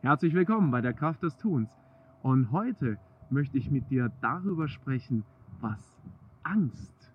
[0.00, 1.68] Herzlich willkommen bei der Kraft des Tuns.
[2.22, 2.98] Und heute
[3.30, 5.24] möchte ich mit dir darüber sprechen,
[5.60, 6.00] was
[6.44, 7.12] Angst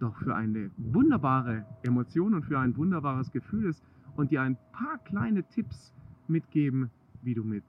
[0.00, 3.80] doch für eine wunderbare Emotion und für ein wunderbares Gefühl ist
[4.16, 5.94] und dir ein paar kleine Tipps
[6.26, 6.90] mitgeben,
[7.22, 7.62] wie du mit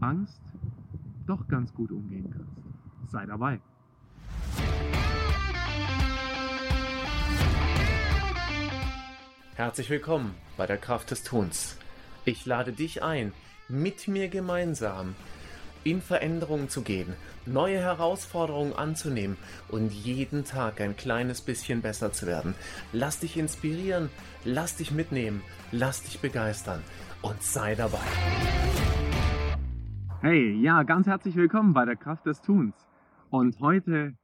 [0.00, 0.42] Angst
[1.28, 3.12] doch ganz gut umgehen kannst.
[3.12, 3.60] Sei dabei.
[9.54, 11.78] Herzlich willkommen bei der Kraft des Tuns.
[12.24, 13.32] Ich lade dich ein,
[13.68, 15.14] mit mir gemeinsam
[15.84, 17.14] in Veränderungen zu gehen,
[17.46, 19.36] neue Herausforderungen anzunehmen
[19.68, 22.54] und jeden Tag ein kleines bisschen besser zu werden.
[22.92, 24.10] Lass dich inspirieren,
[24.44, 26.82] lass dich mitnehmen, lass dich begeistern
[27.22, 27.98] und sei dabei.
[30.20, 32.74] Hey, ja, ganz herzlich willkommen bei der Kraft des Tuns.
[33.30, 34.14] Und heute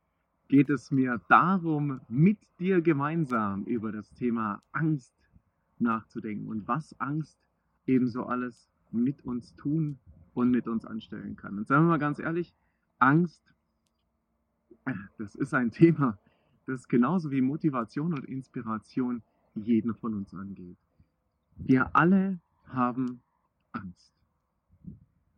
[0.48, 5.14] geht es mir darum, mit dir gemeinsam über das Thema Angst
[5.78, 7.38] nachzudenken und was Angst
[7.86, 9.98] ebenso alles mit uns tun
[10.34, 11.58] und mit uns anstellen kann.
[11.58, 12.54] Und sagen wir mal ganz ehrlich,
[12.98, 13.42] Angst,
[15.18, 16.18] das ist ein Thema,
[16.66, 19.22] das genauso wie Motivation und Inspiration
[19.54, 20.76] jeden von uns angeht.
[21.56, 23.20] Wir alle haben
[23.72, 24.12] Angst.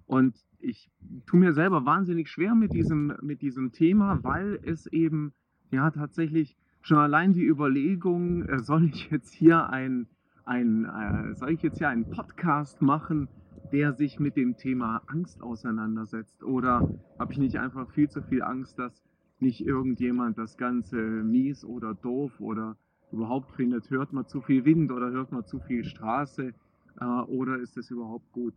[0.07, 0.91] Und ich
[1.27, 5.33] tue mir selber wahnsinnig schwer mit diesem, mit diesem Thema, weil es eben
[5.71, 10.07] ja tatsächlich schon allein die Überlegung, äh, soll ich jetzt hier ein,
[10.45, 13.29] ein äh, soll ich jetzt hier einen Podcast machen,
[13.73, 16.43] der sich mit dem Thema Angst auseinandersetzt?
[16.43, 19.03] Oder habe ich nicht einfach viel zu viel Angst, dass
[19.39, 22.77] nicht irgendjemand das Ganze mies oder doof oder
[23.13, 26.55] überhaupt findet, hört man zu viel Wind oder hört man zu viel Straße
[27.01, 28.55] äh, oder ist es überhaupt gut?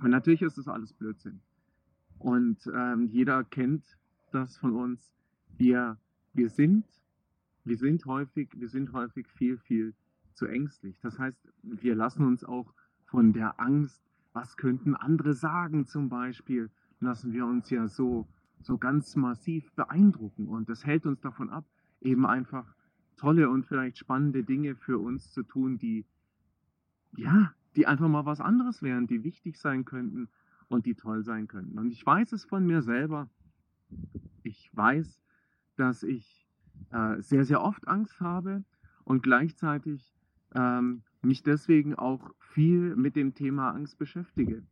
[0.00, 1.40] Und natürlich ist das alles Blödsinn.
[2.18, 3.84] Und ähm, jeder kennt
[4.32, 5.14] das von uns.
[5.58, 5.98] Wir,
[6.32, 6.84] wir sind,
[7.64, 9.94] wir sind häufig, wir sind häufig viel, viel
[10.34, 10.98] zu ängstlich.
[11.02, 12.72] Das heißt, wir lassen uns auch
[13.06, 18.26] von der Angst was könnten andere sagen zum Beispiel, lassen wir uns ja so,
[18.60, 20.48] so ganz massiv beeindrucken.
[20.48, 21.64] Und das hält uns davon ab,
[22.00, 22.74] eben einfach
[23.16, 26.06] tolle und vielleicht spannende Dinge für uns zu tun, die,
[27.16, 30.28] ja, die einfach mal was anderes wären, die wichtig sein könnten
[30.68, 31.78] und die toll sein könnten.
[31.78, 33.28] Und ich weiß es von mir selber.
[34.42, 35.20] Ich weiß,
[35.76, 36.48] dass ich
[36.90, 38.64] äh, sehr, sehr oft Angst habe
[39.04, 40.14] und gleichzeitig
[40.54, 44.62] ähm, mich deswegen auch viel mit dem Thema Angst beschäftige.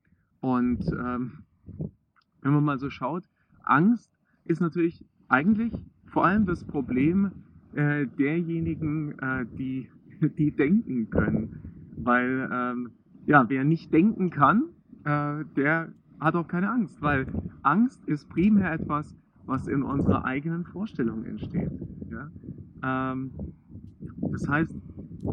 [0.40, 1.44] Und ähm,
[2.42, 3.24] wenn man mal so schaut,
[3.62, 4.10] Angst
[4.44, 5.72] ist natürlich eigentlich
[6.06, 7.30] vor allem das Problem
[7.74, 9.88] äh, derjenigen, äh, die,
[10.38, 11.60] die denken können.
[11.96, 12.90] Weil ähm,
[13.26, 14.64] ja, wer nicht denken kann,
[15.04, 17.26] äh, der hat auch keine Angst, weil
[17.62, 21.70] Angst ist primär etwas, was in unserer eigenen Vorstellung entsteht.
[22.10, 22.30] Ja?
[22.82, 23.30] Ähm,
[24.20, 24.74] das heißt,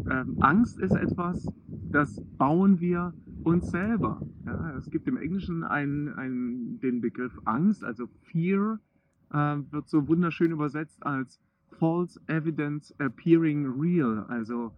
[0.08, 1.52] ähm, Angst ist etwas,
[1.90, 4.22] das bauen wir uns selber.
[4.46, 8.80] Ja, es gibt im Englischen einen, einen, den Begriff Angst, also Fear
[9.30, 11.40] äh, wird so wunderschön übersetzt als
[11.78, 14.72] False Evidence Appearing Real, also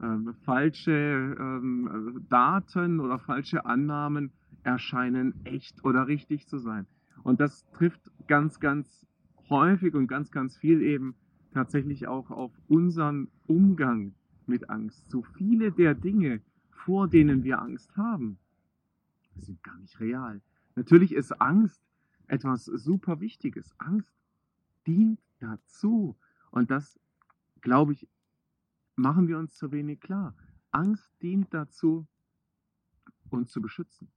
[0.00, 4.30] ähm, falsche ähm, Daten oder falsche Annahmen
[4.62, 6.86] erscheinen echt oder richtig zu sein.
[7.22, 9.06] Und das trifft ganz, ganz
[9.48, 11.14] häufig und ganz, ganz viel eben
[11.52, 14.12] tatsächlich auch auf unseren Umgang
[14.48, 15.08] mit Angst.
[15.10, 16.40] So viele der Dinge,
[16.70, 18.38] vor denen wir Angst haben,
[19.36, 20.40] sind gar nicht real.
[20.74, 21.82] Natürlich ist Angst
[22.26, 23.74] etwas super Wichtiges.
[23.78, 24.14] Angst
[24.86, 26.16] dient dazu.
[26.50, 26.98] Und das,
[27.60, 28.08] glaube ich,
[28.94, 30.34] machen wir uns zu wenig klar.
[30.70, 32.06] Angst dient dazu,
[33.30, 34.08] uns zu beschützen.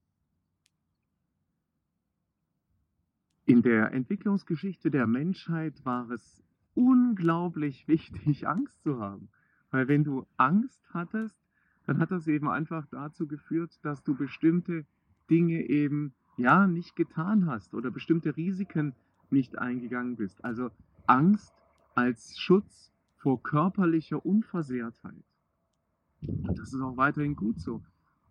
[3.46, 6.44] In der Entwicklungsgeschichte der Menschheit war es
[6.76, 9.30] unglaublich wichtig, Angst zu haben.
[9.72, 11.38] Weil wenn du Angst hattest,
[11.86, 14.86] dann hat das eben einfach dazu geführt, dass du bestimmte
[15.30, 18.94] Dinge eben ja nicht getan hast oder bestimmte Risiken
[19.30, 20.44] nicht eingegangen bist.
[20.44, 20.72] Also
[21.08, 21.54] Angst
[21.96, 25.24] als Schutz vor körperlicher Unversehrtheit.
[26.22, 27.84] Und das ist auch weiterhin gut so.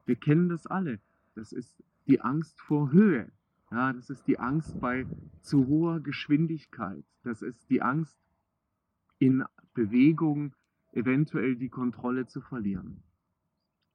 [0.06, 1.00] Wir kennen das alle.
[1.34, 3.30] Das ist die Angst vor Höhe.
[3.71, 5.07] Ja, das ist die Angst bei
[5.42, 7.04] zu hoher Geschwindigkeit.
[7.22, 8.18] Das ist die Angst
[9.18, 10.54] in Bewegung
[10.93, 13.03] eventuell die Kontrolle zu verlieren.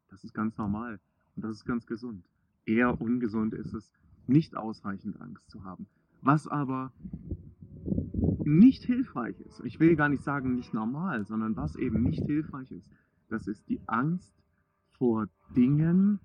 [0.10, 1.00] Das ist ganz normal
[1.36, 2.25] und das ist ganz gesund.
[2.66, 3.92] Eher ungesund ist es,
[4.28, 5.88] nicht ausreichend Angst zu haben.
[6.22, 6.94] Was aber
[8.45, 12.72] nicht hilfreich ist, ich will gar nicht sagen nicht normal, sondern was eben nicht hilfreich
[12.72, 12.90] ist,
[13.30, 14.34] das ist die Angst
[14.92, 16.19] vor Dingen,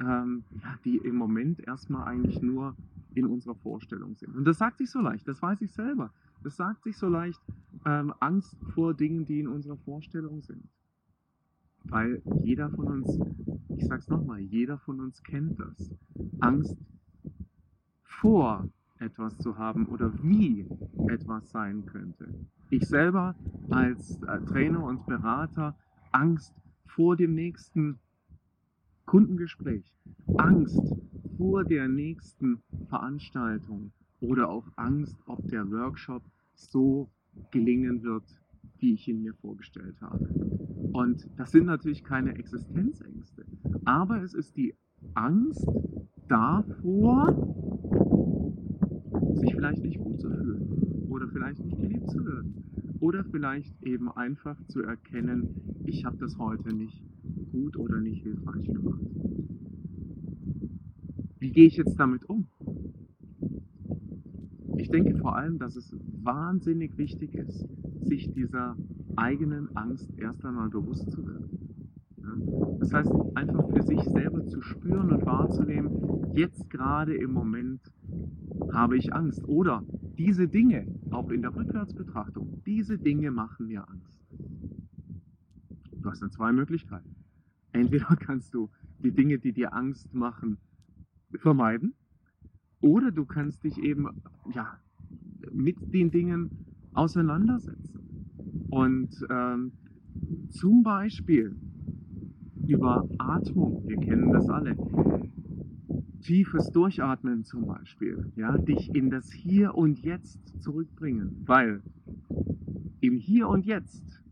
[0.00, 0.44] ähm,
[0.84, 2.76] die im Moment erstmal eigentlich nur
[3.14, 4.36] in unserer Vorstellung sind.
[4.36, 6.12] Und das sagt sich so leicht, das weiß ich selber.
[6.42, 7.40] Das sagt sich so leicht,
[7.84, 10.68] ähm, Angst vor Dingen, die in unserer Vorstellung sind.
[11.84, 13.18] Weil jeder von uns,
[13.76, 15.90] ich sag's nochmal, jeder von uns kennt das.
[16.40, 16.76] Angst
[18.02, 18.68] vor
[18.98, 20.66] etwas zu haben oder wie
[21.08, 22.28] etwas sein könnte.
[22.70, 23.34] Ich selber
[23.70, 25.76] als äh, Trainer und Berater
[26.12, 26.54] Angst
[26.86, 27.98] vor dem nächsten
[29.08, 29.90] Kundengespräch,
[30.36, 30.94] Angst
[31.38, 32.58] vor der nächsten
[32.90, 33.90] Veranstaltung
[34.20, 36.22] oder auch Angst, ob der Workshop
[36.54, 37.08] so
[37.50, 38.24] gelingen wird,
[38.80, 40.28] wie ich ihn mir vorgestellt habe.
[40.92, 43.46] Und das sind natürlich keine Existenzängste,
[43.86, 44.74] aber es ist die
[45.14, 45.66] Angst
[46.28, 47.32] davor,
[49.36, 54.10] sich vielleicht nicht gut zu fühlen oder vielleicht nicht geliebt zu werden oder vielleicht eben
[54.12, 55.48] einfach zu erkennen,
[55.86, 57.07] ich habe das heute nicht
[57.58, 59.00] gut oder nicht hilfreich gemacht.
[61.38, 62.46] Wie gehe ich jetzt damit um?
[64.76, 67.66] Ich denke vor allem, dass es wahnsinnig wichtig ist,
[68.00, 68.76] sich dieser
[69.16, 71.48] eigenen Angst erst einmal bewusst zu werden.
[72.78, 75.90] Das heißt, einfach für sich selber zu spüren und wahrzunehmen,
[76.34, 77.80] jetzt gerade im Moment
[78.72, 79.42] habe ich Angst.
[79.48, 79.82] Oder
[80.16, 84.12] diese Dinge, auch in der Rückwärtsbetrachtung, diese Dinge machen mir Angst.
[86.00, 87.17] Du hast dann zwei Möglichkeiten.
[87.78, 90.58] Entweder kannst du die Dinge, die dir Angst machen,
[91.36, 91.94] vermeiden,
[92.80, 94.08] oder du kannst dich eben
[94.52, 94.78] ja,
[95.52, 96.50] mit den Dingen
[96.92, 98.00] auseinandersetzen.
[98.70, 99.72] Und ähm,
[100.50, 101.56] zum Beispiel
[102.66, 104.76] über Atmung, wir kennen das alle,
[106.20, 111.82] tiefes Durchatmen zum Beispiel, ja, dich in das Hier und Jetzt zurückbringen, weil
[113.00, 114.22] im Hier und Jetzt,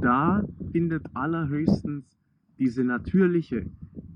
[0.00, 2.17] da findet allerhöchstens
[2.58, 3.66] diese natürliche,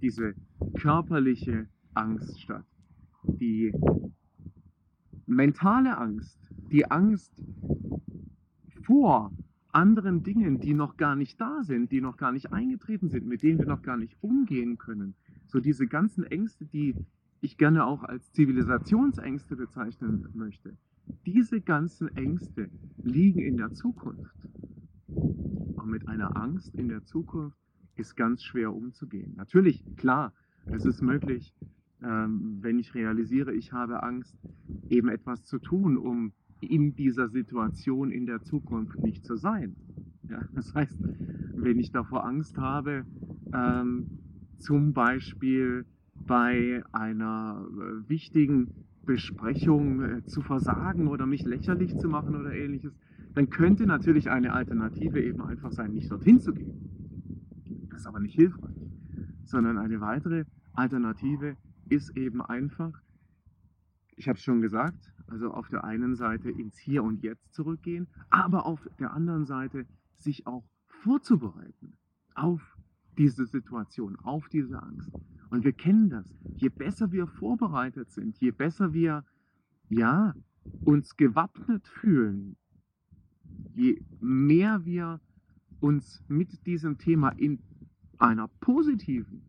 [0.00, 0.35] diese
[0.75, 2.67] körperliche Angst statt.
[3.25, 3.73] Die
[5.27, 6.39] mentale Angst,
[6.71, 7.33] die Angst
[8.85, 9.33] vor
[9.73, 13.43] anderen Dingen, die noch gar nicht da sind, die noch gar nicht eingetreten sind, mit
[13.43, 15.15] denen wir noch gar nicht umgehen können.
[15.47, 16.94] So diese ganzen Ängste, die
[17.41, 20.77] ich gerne auch als Zivilisationsängste bezeichnen möchte.
[21.27, 22.71] Diese ganzen Ängste
[23.03, 24.37] liegen in der Zukunft.
[25.09, 27.62] Und mit einer Angst in der Zukunft
[27.97, 29.35] ist ganz schwer umzugehen.
[29.37, 30.33] Natürlich, klar,
[30.67, 31.55] es ist möglich,
[32.03, 34.37] ähm, wenn ich realisiere, ich habe Angst,
[34.89, 39.77] eben etwas zu tun, um in dieser Situation in der Zukunft nicht zu sein.
[40.29, 40.99] Ja, das heißt,
[41.55, 43.05] wenn ich davor Angst habe,
[43.53, 44.06] ähm,
[44.59, 45.85] zum Beispiel
[46.27, 48.69] bei einer äh, wichtigen
[49.05, 52.94] Besprechung äh, zu versagen oder mich lächerlich zu machen oder ähnliches,
[53.35, 56.93] dann könnte natürlich eine Alternative eben einfach sein, nicht dorthin zu gehen.
[58.03, 58.75] Ist aber nicht hilfreich,
[59.45, 61.57] sondern eine weitere Alternative
[61.89, 63.01] ist eben einfach,
[64.17, 68.09] ich habe es schon gesagt, also auf der einen Seite ins Hier und Jetzt zurückgehen,
[68.29, 71.97] aber auf der anderen Seite sich auch vorzubereiten
[72.35, 72.77] auf
[73.19, 75.13] diese Situation, auf diese Angst.
[75.51, 76.27] Und wir kennen das.
[76.57, 79.25] Je besser wir vorbereitet sind, je besser wir
[79.91, 80.35] ja,
[80.85, 82.57] uns gewappnet fühlen,
[83.75, 85.21] je mehr wir
[85.79, 87.61] uns mit diesem Thema in
[88.23, 89.43] einer positiven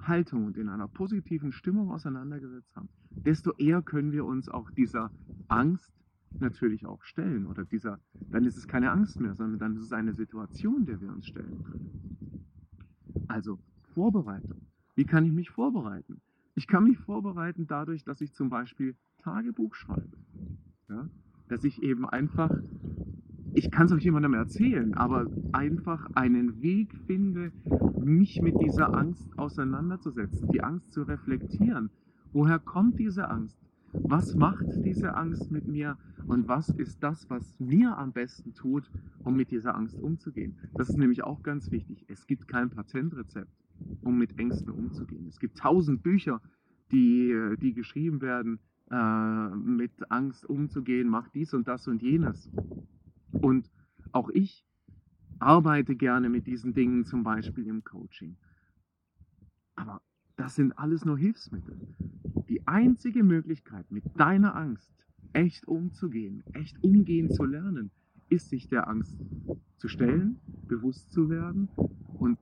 [0.00, 5.10] Haltung und in einer positiven Stimmung auseinandergesetzt haben, desto eher können wir uns auch dieser
[5.48, 5.92] Angst
[6.38, 7.46] natürlich auch stellen.
[7.46, 7.98] Oder dieser,
[8.30, 11.26] dann ist es keine Angst mehr, sondern dann ist es eine Situation, der wir uns
[11.26, 12.46] stellen können.
[13.28, 13.58] Also
[13.94, 14.62] Vorbereitung.
[14.94, 16.20] Wie kann ich mich vorbereiten?
[16.54, 20.16] Ich kann mich vorbereiten dadurch, dass ich zum Beispiel Tagebuch schreibe.
[20.88, 21.08] Ja?
[21.48, 22.50] Dass ich eben einfach
[23.54, 27.52] ich kann es euch jemandem erzählen, aber einfach einen Weg finde,
[27.98, 31.90] mich mit dieser Angst auseinanderzusetzen, die Angst zu reflektieren.
[32.32, 33.58] Woher kommt diese Angst?
[33.92, 35.98] Was macht diese Angst mit mir?
[36.26, 38.88] Und was ist das, was mir am besten tut,
[39.24, 40.56] um mit dieser Angst umzugehen?
[40.74, 42.04] Das ist nämlich auch ganz wichtig.
[42.08, 43.50] Es gibt kein Patentrezept,
[44.02, 45.26] um mit Ängsten umzugehen.
[45.26, 46.40] Es gibt tausend Bücher,
[46.92, 52.50] die, die geschrieben werden, äh, mit Angst umzugehen, mach dies und das und jenes.
[53.40, 53.70] Und
[54.12, 54.66] auch ich
[55.38, 58.36] arbeite gerne mit diesen Dingen, zum Beispiel im Coaching.
[59.74, 60.02] Aber
[60.36, 61.96] das sind alles nur Hilfsmittel.
[62.48, 64.92] Die einzige Möglichkeit, mit deiner Angst
[65.32, 67.90] echt umzugehen, echt umgehen zu lernen,
[68.28, 69.16] ist sich der Angst
[69.78, 71.68] zu stellen, bewusst zu werden
[72.18, 72.38] und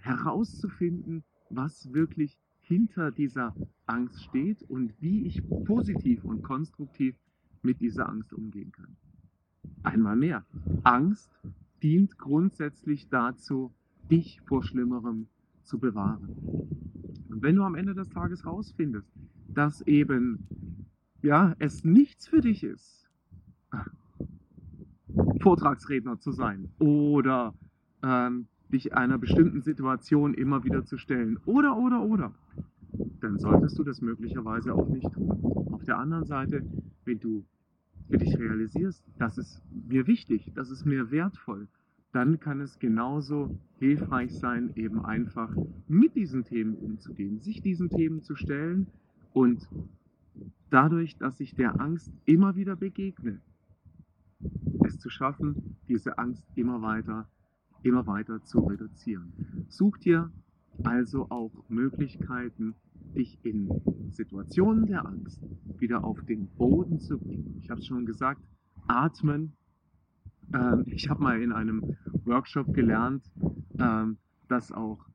[0.00, 3.54] herauszufinden, was wirklich hinter dieser
[3.86, 7.16] Angst steht und wie ich positiv und konstruktiv
[7.62, 8.96] mit dieser Angst umgehen kann.
[9.82, 10.44] Einmal mehr,
[10.82, 11.30] Angst
[11.82, 13.72] dient grundsätzlich dazu,
[14.10, 15.28] dich vor Schlimmerem
[15.62, 16.36] zu bewahren.
[17.30, 19.08] Und wenn du am Ende des Tages rausfindest,
[19.54, 20.46] dass eben
[21.22, 23.08] ja, es nichts für dich ist,
[25.40, 27.54] Vortragsredner zu sein oder
[28.02, 31.38] ähm, dich einer bestimmten Situation immer wieder zu stellen.
[31.44, 32.34] Oder, oder, oder.
[33.20, 35.30] Dann solltest du das möglicherweise auch nicht tun.
[35.72, 36.64] Auf der anderen Seite,
[37.04, 37.44] wenn du
[38.10, 41.68] für dich realisierst, das ist mir wichtig, das ist mir wertvoll,
[42.12, 45.54] dann kann es genauso hilfreich sein, eben einfach
[45.86, 48.88] mit diesen Themen umzugehen, sich diesen Themen zu stellen
[49.32, 49.68] und
[50.70, 53.40] dadurch, dass ich der Angst immer wieder begegne,
[54.84, 57.28] es zu schaffen, diese Angst immer weiter,
[57.82, 59.32] immer weiter zu reduzieren.
[59.68, 60.30] Such dir
[60.82, 62.74] also auch Möglichkeiten,
[63.14, 63.68] dich in
[64.12, 65.40] Situationen der Angst
[65.78, 67.58] wieder auf den Boden zu bringen.
[67.62, 68.42] Ich habe es schon gesagt,
[68.86, 69.52] atmen.
[70.52, 73.30] Ähm, ich habe mal in einem Workshop gelernt,
[73.78, 75.06] ähm, dass auch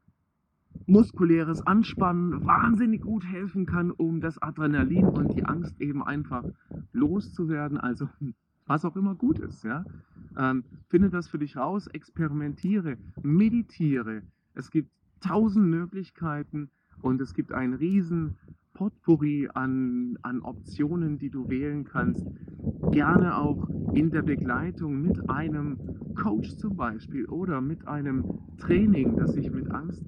[0.87, 6.43] muskuläres Anspannen wahnsinnig gut helfen kann, um das Adrenalin und die Angst eben einfach
[6.93, 7.77] loszuwerden.
[7.77, 8.09] Also
[8.65, 9.63] was auch immer gut ist.
[9.63, 9.85] Ja?
[10.37, 14.23] Ähm, finde das für dich raus, experimentiere, meditiere.
[14.53, 14.89] Es gibt
[15.21, 16.69] tausend Möglichkeiten
[17.05, 18.31] und es gibt einen riesen
[18.74, 22.25] Potpourri an, an Optionen, die du wählen kannst.
[22.91, 25.77] Gerne auch in der Begleitung mit einem
[26.15, 28.25] Coach zum Beispiel oder mit einem
[28.57, 30.03] Training, das sich mit Angst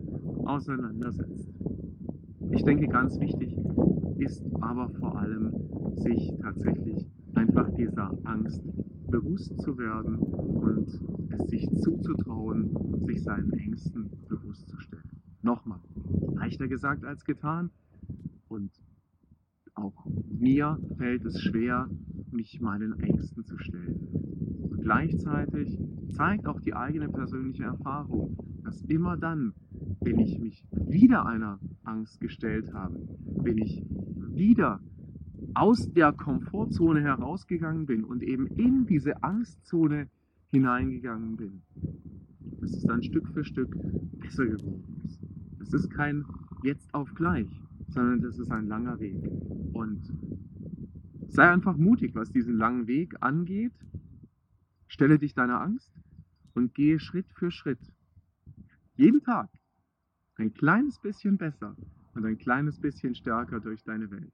[0.45, 1.47] auseinandersetzt.
[2.51, 3.55] Ich denke, ganz wichtig
[4.17, 5.53] ist aber vor allem,
[5.97, 8.63] sich tatsächlich einfach dieser Angst
[9.11, 10.89] bewusst zu werden und
[11.29, 15.21] es sich zuzutrauen, sich seinen Ängsten bewusst zu stellen.
[15.43, 15.79] Nochmal,
[16.47, 17.71] leichter gesagt als getan
[18.47, 18.71] und
[19.73, 21.89] auch mir fällt es schwer,
[22.31, 24.07] mich meinen Ängsten zu stellen.
[24.61, 25.77] Und gleichzeitig
[26.15, 29.55] zeigt auch die eigene persönliche Erfahrung, dass immer dann,
[29.99, 32.95] wenn ich mich wieder einer Angst gestellt habe,
[33.43, 33.83] wenn ich
[34.33, 34.79] wieder
[35.53, 40.07] aus der Komfortzone herausgegangen bin und eben in diese Angstzone
[40.51, 41.61] hineingegangen bin,
[42.61, 43.75] dass es dann Stück für Stück
[44.21, 45.26] besser geworden ist.
[45.67, 46.25] Es ist kein
[46.63, 47.49] jetzt auf gleich,
[47.89, 49.17] sondern das ist ein langer Weg.
[49.73, 49.99] Und
[51.27, 53.73] sei einfach mutig, was diesen langen Weg angeht.
[54.87, 55.91] Stelle dich deiner Angst
[56.53, 57.81] und gehe Schritt für Schritt.
[58.95, 59.49] Jeden Tag
[60.37, 61.75] ein kleines bisschen besser
[62.13, 64.31] und ein kleines bisschen stärker durch deine Welt.